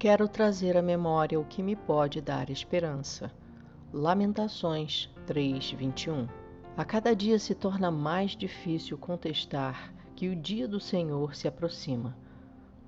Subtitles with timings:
[0.00, 3.30] quero trazer à memória o que me pode dar esperança.
[3.92, 6.26] Lamentações 3:21.
[6.74, 12.16] A cada dia se torna mais difícil contestar que o dia do Senhor se aproxima.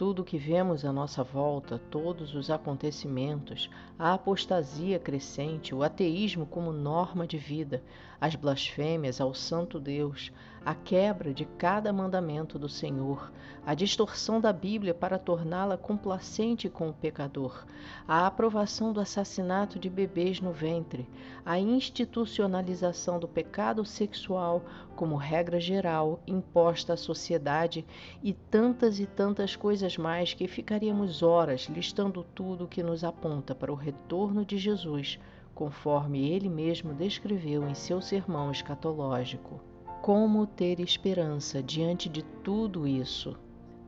[0.04, 6.44] Tudo o que vemos à nossa volta, todos os acontecimentos, a apostasia crescente, o ateísmo
[6.44, 7.80] como norma de vida,
[8.20, 10.32] as blasfêmias ao Santo Deus,
[10.64, 13.32] a quebra de cada mandamento do Senhor,
[13.66, 17.64] a distorção da Bíblia para torná-la complacente com o pecador,
[18.06, 21.08] a aprovação do assassinato de bebês no ventre,
[21.44, 24.62] a institucionalização do pecado sexual
[24.94, 27.84] como regra geral imposta à sociedade
[28.22, 33.54] e tantas e tantas coisas mais que ficaríamos horas listando tudo o que nos aponta
[33.54, 35.18] para o retorno de Jesus,
[35.54, 39.60] conforme ele mesmo descreveu em seu sermão escatológico.
[40.00, 43.38] Como ter esperança diante de tudo isso?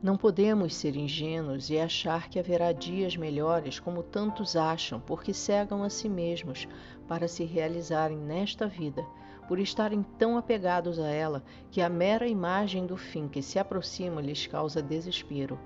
[0.01, 5.83] Não podemos ser ingênuos e achar que haverá dias melhores como tantos acham, porque cegam
[5.83, 6.67] a si mesmos
[7.07, 9.03] para se realizarem nesta vida,
[9.47, 14.21] por estarem tão apegados a ela que a mera imagem do fim que se aproxima
[14.21, 15.59] lhes causa desespero.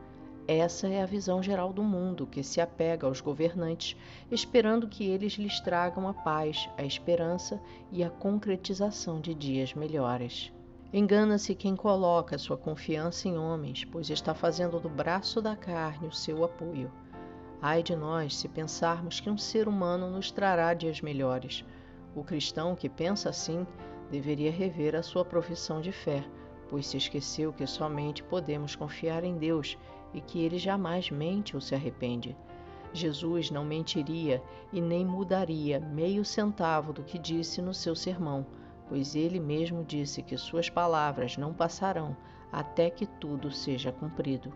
[0.51, 3.95] Essa é a visão geral do mundo que se apega aos governantes,
[4.31, 7.61] esperando que eles lhes tragam a paz, a esperança
[7.91, 10.51] e a concretização de dias melhores.
[10.91, 16.11] Engana-se quem coloca sua confiança em homens, pois está fazendo do braço da carne o
[16.11, 16.91] seu apoio.
[17.61, 21.63] Ai de nós se pensarmos que um ser humano nos trará dias melhores.
[22.15, 23.67] O cristão que pensa assim
[24.09, 26.25] deveria rever a sua profissão de fé,
[26.67, 29.77] pois se esqueceu que somente podemos confiar em Deus
[30.13, 32.35] e que ele jamais mente ou se arrepende.
[32.91, 34.41] Jesus não mentiria
[34.73, 38.45] e nem mudaria meio centavo do que disse no seu sermão,
[38.87, 42.15] pois ele mesmo disse que suas palavras não passarão
[42.51, 44.51] até que tudo seja cumprido.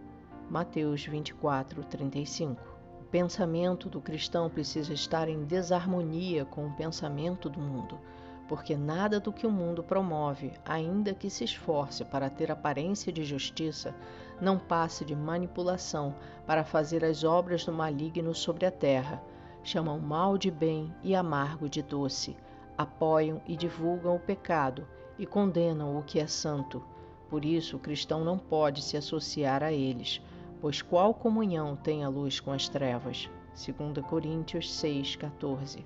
[0.50, 2.62] Mateus 24, 35.
[3.02, 8.00] O pensamento do cristão precisa estar em desarmonia com o pensamento do mundo
[8.48, 13.23] porque nada do que o mundo promove, ainda que se esforce para ter aparência de
[13.23, 13.95] justiça,
[14.42, 16.15] não passe de manipulação
[16.45, 19.23] para fazer as obras do maligno sobre a terra.
[19.64, 22.36] Chamam mal de bem e amargo de doce,
[22.77, 24.86] apoiam e divulgam o pecado
[25.17, 26.83] e condenam o que é santo.
[27.30, 30.21] Por isso, o cristão não pode se associar a eles,
[30.59, 33.30] pois qual comunhão tem a luz com as trevas?
[33.55, 35.83] 2 Coríntios 6,14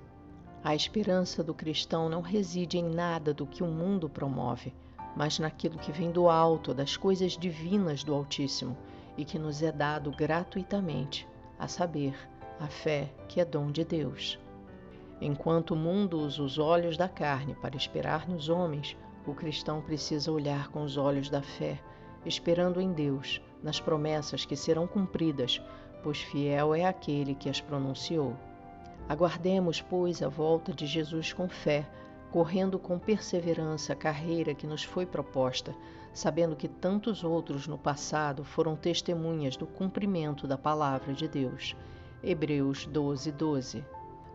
[0.62, 4.74] a esperança do cristão não reside em nada do que o mundo promove,
[5.16, 8.76] mas naquilo que vem do alto, das coisas divinas do Altíssimo
[9.16, 11.26] e que nos é dado gratuitamente,
[11.58, 12.14] a saber,
[12.58, 14.38] a fé que é dom de Deus.
[15.20, 20.30] Enquanto o mundo usa os olhos da carne para esperar nos homens, o cristão precisa
[20.30, 21.80] olhar com os olhos da fé,
[22.24, 25.60] esperando em Deus, nas promessas que serão cumpridas,
[26.02, 28.36] pois fiel é aquele que as pronunciou.
[29.08, 31.88] Aguardemos, pois, a volta de Jesus com fé,
[32.30, 35.74] correndo com perseverança a carreira que nos foi proposta,
[36.12, 41.74] sabendo que tantos outros no passado foram testemunhas do cumprimento da palavra de Deus.
[42.22, 43.84] Hebreus 12, 12.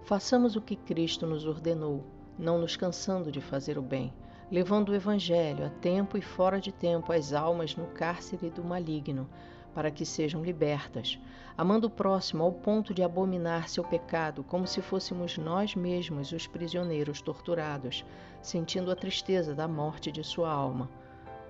[0.06, 2.04] Façamos o que Cristo nos ordenou,
[2.38, 4.12] não nos cansando de fazer o bem,
[4.52, 9.30] levando o Evangelho a tempo e fora de tempo as almas no cárcere do maligno,
[9.74, 11.20] para que sejam libertas,
[11.58, 16.48] amando o próximo ao ponto de abominar seu pecado, como se fôssemos nós mesmos os
[16.48, 18.06] prisioneiros torturados,
[18.42, 20.90] sentindo a tristeza da morte de sua alma.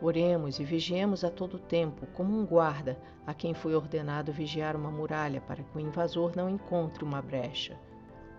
[0.01, 4.91] Oremos e vigiemos a todo tempo, como um guarda a quem foi ordenado vigiar uma
[4.91, 7.77] muralha para que o invasor não encontre uma brecha.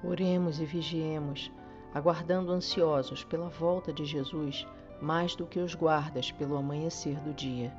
[0.02, 1.50] Oremos e vigiemos,
[1.94, 4.66] aguardando ansiosos pela volta de Jesus,
[5.00, 7.72] mais do que os guardas pelo amanhecer do dia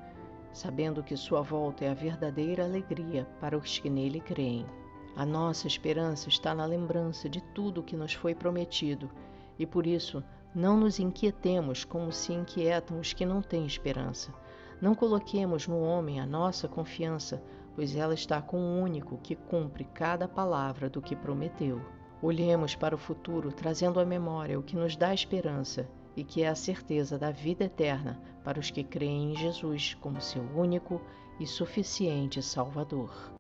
[0.56, 4.66] sabendo que sua volta é a verdadeira alegria para os que nele creem.
[5.14, 9.12] A nossa esperança está na lembrança de tudo que nos foi prometido
[9.60, 10.24] e por isso
[10.56, 14.34] não nos inquietemos como se inquietam os que não têm esperança.
[14.82, 17.44] Não coloquemos no homem a nossa confiança,
[17.76, 21.82] pois ela está com o único que cumpre cada palavra do que prometeu.
[22.22, 25.86] Olhemos para o futuro, trazendo à memória o que nos dá esperança
[26.16, 30.22] e que é a certeza da vida eterna para os que creem em Jesus como
[30.22, 31.02] seu único
[31.40, 33.35] e suficiente Salvador.